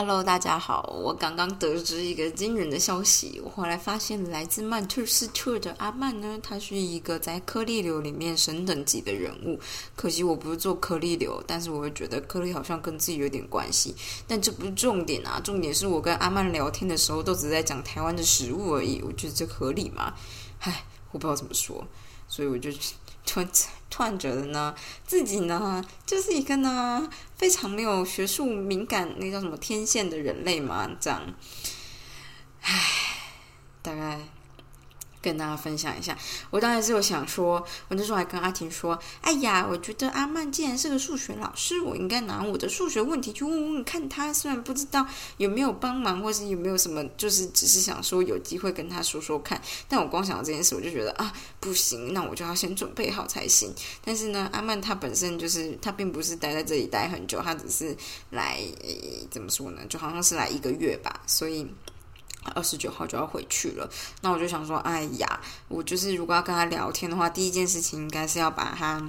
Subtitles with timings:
[0.00, 0.98] Hello，大家好！
[1.04, 9.60] 我刚刚得知一个惊人的消息，我后来发现来自曼彻斯特的阿曼呢，他是一个在颗粒流里面神等级的人物。
[9.94, 13.94] 可惜我不是做颗粒流，但是我会觉得颗粒好像跟自己有点关系。
[14.26, 19.02] 但这不是重点啊，重点是我跟阿曼聊天的时候都只在讲台湾的食物而已。
[19.02, 20.14] 我觉得这合理吗？
[20.60, 21.86] 唉，我不知道怎么说，
[22.26, 22.70] 所以我就。
[23.30, 23.46] 突
[23.88, 24.74] 突然觉得呢，
[25.06, 31.22] 自己呢就是一个呢非常没有学术敏感，那叫什么天线的人类嘛，这样，
[32.62, 32.74] 唉，
[33.82, 34.18] 大概。
[35.22, 36.16] 跟大家分享一下，
[36.50, 44.32] 我当时是有想说，我那时候还跟阿婷说：“哎呀，我觉得阿曼既然是个数学老师，我应该拿我的数学问题去问问看他。
[44.32, 49.60] 虽然不知道有没有帮忙，或是有没有什么，就是只是想说有机会跟他说说看。
[49.88, 53.74] 但我光想到这件事，我就觉得啊，不行，那我就要先准备好才行。
[54.02, 57.94] 但是呢，阿曼他本身就是他并不是待在这里待很久，他只是
[58.30, 58.58] 来
[59.30, 59.82] 怎么说呢？
[59.88, 61.66] 就好像是来一个月吧，所以。”
[62.54, 63.88] 二十九号就要回去了，
[64.22, 69.02] 那我就想说，哎呀，我就是如果要跟他聊天的话，第一件事情应该是要把他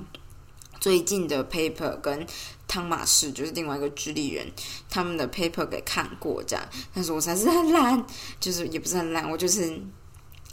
[0.79, 2.25] 最近的 paper 跟
[2.67, 4.51] 汤马士，就是另外一个智利人
[4.89, 6.65] 他们的 paper 给看过，这样。
[6.93, 8.05] 但是我才是很懒，
[8.39, 9.81] 就是也不是很懒，我就是。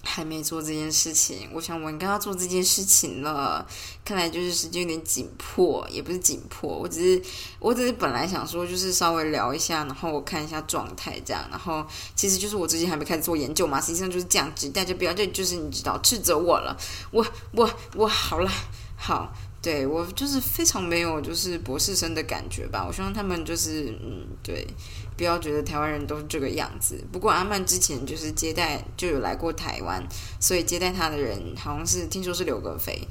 [0.02, 3.66] 还没做这件事情，我想我应该要做这件事情了。
[4.04, 7.22] 看来就是时间有点紧迫，也不是紧迫，我只是，
[7.58, 11.46] 我只是本来想说，就是稍微聊一下，然后我看一下状态这样。
[11.50, 16.76] 然后其实就是我最近还没开始做研究嘛，实际上就是这样子，大家不要就就是你知道斥责我了，
[17.10, 18.50] 我我我好了，
[18.96, 19.32] 好。
[19.68, 24.66] 对我就是非常没有就是博士生的感觉吧，我希望他们就是嗯对，
[25.14, 26.98] 不要觉得台湾人都是这个样子。
[27.12, 30.02] 不过阿曼之前就是接待就有来过台湾，
[30.40, 33.06] 所以接待他的人好像是听说是刘格飞，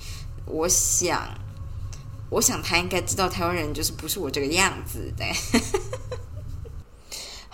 [0.47, 1.29] 我想
[2.31, 5.23] 我想他应该知道台湾人就是不是我这个样子的。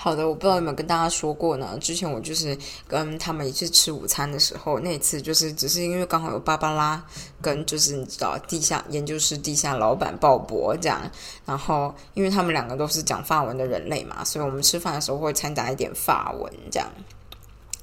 [0.04, 1.78] 好的，我不知道有没有跟大家说过呢。
[1.80, 2.58] 之前我就是
[2.90, 7.02] 跟他们一起吃午餐的时候，那次就是只是因为刚好有芭芭拉
[7.42, 11.10] 跟就是你知道地下研究室地下老板鲍勃这样，
[11.46, 16.90] 然后因为他们两个都是讲法文的人类嘛，所以我们吃饭的时候会掺杂一点法文这样。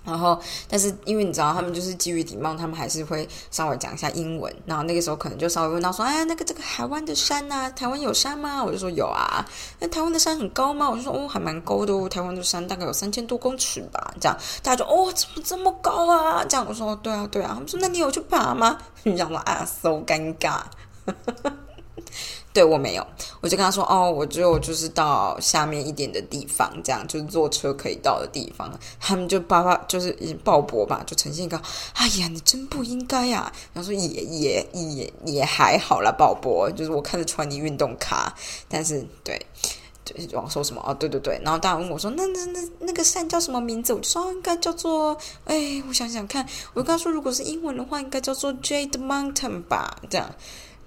[0.02, 4.54] 然后，但是因为你知道，他们就是基于礼貌，他们还是会稍微讲一下英文。
[4.64, 9.44] 然后那个时候可能就稍微问到说：“哎，那个这个台湾的山呐，台湾有山吗？”我就说有啊。
[9.78, 10.88] 那台湾的山很高吗？
[10.88, 12.08] 我就说哦，还蛮高的哦。
[12.08, 14.12] 台湾的山大概有三千多公尺吧。
[14.20, 16.44] 这样大家就哦，怎么这么高啊？
[16.48, 17.50] 这样我说对啊，对啊。
[17.54, 18.78] 他们说那你有去爬吗？
[19.02, 19.42] 你知道吗？
[19.44, 20.62] 啊，so 尴尬。
[22.52, 23.06] 对我没有，
[23.40, 28.68] 我就跟他说哦，我只有就是到下面一点的地方，这样就是坐车可以到的地方。
[28.98, 30.10] 他们就叭叭就是
[30.42, 31.56] 鲍勃吧，就呈现一个，
[31.94, 33.52] 哎呀，你真不应该呀。
[33.72, 38.34] 然后说也也也也还好啦，鲍勃，就是我看得穿你运动卡，
[38.68, 39.40] 但是对，
[40.04, 41.40] 对，往说什么哦，对对对。
[41.44, 43.94] 然后大家问我说，那那那那个山叫什么名字？
[43.94, 46.44] 我就说应该叫做，哎，我想想看，
[46.74, 50.34] 我跟他说，如果是英文的话，应该叫做 Jade Mountain 吧，这样。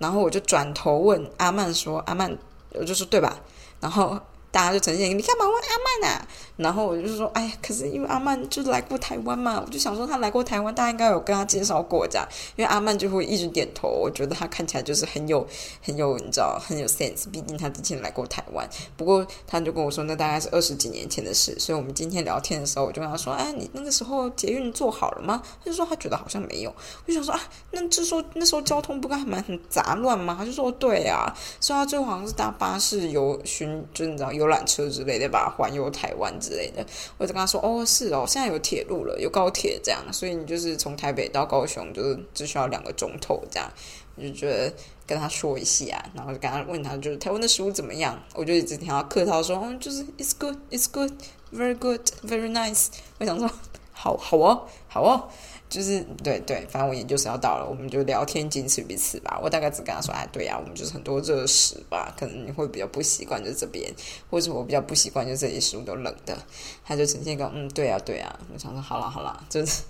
[0.03, 2.37] 然后我就转头问阿曼说：“阿曼，
[2.73, 3.39] 我就说对吧？”
[3.79, 4.19] 然后。
[4.53, 5.69] 大家就呈现一个，你干嘛问阿
[5.99, 6.27] 曼啊？
[6.55, 12.27] 然后我就说，哎呀，可是因为阿曼就来过台湾嘛，我就想说他来过台湾，大家应该有跟他介绍过这样。
[12.55, 15.47] 因为阿曼就会一直点头，我觉得他看起来就是很有
[15.81, 17.29] 很有，你知道，很有 sense。
[17.31, 18.67] 毕竟他之前来过台湾。
[18.97, 21.57] 不过他就跟我说，那大概是二十几年前的事。
[21.57, 25.41] 所以我们今天聊天的时候，我就跟他说，哎，你那个时候捷运做好了吗？
[25.63, 26.69] 他就说他觉得好像没有。
[26.69, 30.35] 我就想说啊，那这时候那时候交通不该还蛮很杂乱吗？
[30.37, 34.31] 他就说对啊，所以他最后好像是搭巴士游巡，就你知道。
[34.33, 36.85] 游览车之类的吧，环游台湾之类的，
[37.17, 43.71] 我就跟他说：“哦，是哦，现在有铁路了，有高铁这样，所以你就是从台北到高雄，就是只需要两个钟头这样。”
[44.15, 44.71] 我就觉得
[45.07, 48.21] 跟他说一下，然后就跟他问他，就是台湾的食物怎么样？
[48.35, 51.11] 我就一直听他客套说：“嗯，就是 it's good, it's good,
[51.51, 53.49] very good, very nice。”我想说
[53.93, 55.29] ：“好好哦，好哦。”
[55.69, 59.39] 就是对对，反正我研究生要到了，我们就聊天，仅此彼此吧。
[59.41, 63.91] 我大概只跟他说：“哎，对呀，我们就是很多热食吧，可能你会比较不习惯，就这边，
[64.29, 66.37] 或者我比较不习惯，就这些食物都冷的。”
[66.85, 68.39] 他就呈现一个嗯，对呀，对呀。
[68.53, 69.81] 我想说，好了好了，就是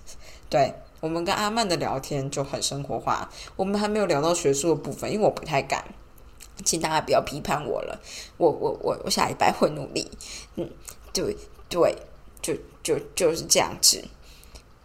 [0.49, 5.83] 对我们跟阿曼的聊天就很生活化，我们还没有聊到学术的部分，因为我不太敢，
[6.63, 7.99] 请大家不要批判我了。
[8.37, 10.09] 我我我我下礼拜会努力。
[10.55, 10.69] 嗯，
[11.11, 11.35] 对
[11.67, 11.97] 对，
[12.41, 12.53] 就
[12.83, 14.03] 就就是这样子，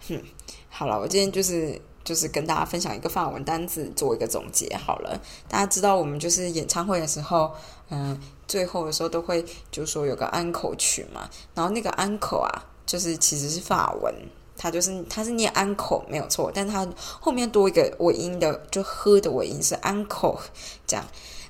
[0.08, 0.22] 哼。
[0.70, 4.72] 好了，我今天就是就是跟大家分享一个法文单字，做一个总结。
[4.76, 7.52] 好了，大家知道我们就是演唱会的时候，
[7.90, 8.16] 嗯，
[8.46, 12.48] 最后的时候都会就说有个安口曲嘛，然后那个安口啊，
[12.86, 14.14] 就是其实是法文，
[14.56, 16.86] 它就是它是念安口没有错，但它
[17.18, 20.40] 后面多一个尾音的，就喝的尾音是安口
[20.86, 21.04] 这样。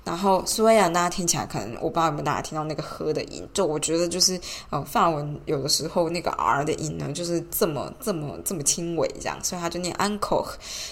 [0.08, 4.40] 然后虽然大家听起来可能我不知道有没有大家听到那个呵的音，就我觉得就是
[4.70, 10.46] 呃法文有的时候那个 r 的音呢就是这么这么这么轻微这样，所以他就念 “uncle”。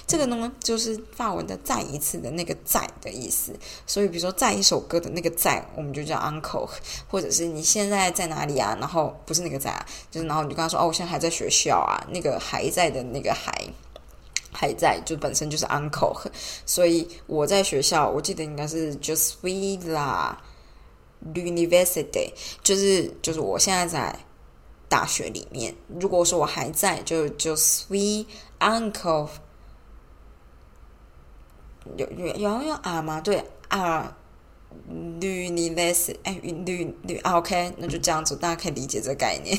[0.07, 6.69] 这个呢就是法文的再一次的那个再的意思，所以比如说再一首歌的那个再，我们就叫 “uncle”；
[7.09, 8.77] 或者是你现在在哪里啊？
[8.79, 13.51] 然后不是那个在啊，就是然后你就跟他说哦，我现在还在学校啊，那个还在的那个还。
[14.57, 16.19] 还在，就本身就是 uncle，
[16.65, 20.35] 所以我在学校，我记得应该是 just we la
[21.35, 22.33] university，
[22.63, 24.19] 就是就是我现在在
[24.89, 25.75] 大学里面。
[26.01, 27.53] 如果说我还在，就就
[27.89, 28.25] we
[28.61, 29.29] uncle，
[31.97, 33.21] 有有有用啊吗？
[33.21, 34.17] 对啊。
[35.21, 39.59] 绿你 l e s 哎绿绿 OK 那就这样子大家可以理解这概念。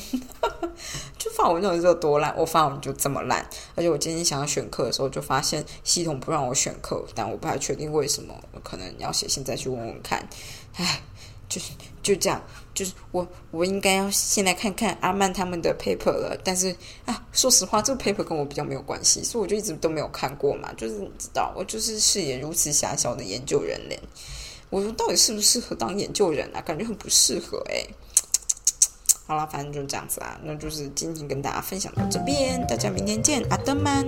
[1.18, 3.44] 就发文那种有多烂，我发文就这么烂。
[3.74, 8.34] 而且我今天想要选课的时候，就发现系统不让我选课，但我不太确定为什么。
[8.52, 10.28] 我可能要写信再去问问看。
[10.76, 11.02] 唉，
[11.48, 12.40] 就是就这样，
[12.72, 16.38] 就是我我应该要先来看看阿曼他们的 paper 了。
[16.44, 16.74] 但是
[17.04, 20.72] 啊，说实话，这个 paper 跟我比较没有关系，所以我就一直都没有看过嘛。
[20.74, 23.98] 就是你知道，我就是视野如此狭小的研究人嘞。
[24.70, 26.60] 我说到底适不适合当研究人啊？
[26.60, 27.86] 感觉很不适合哎。
[29.26, 34.06] 好了，反正就这样子啊，那就是今天跟大家分享到这边，大家明天见，阿德曼。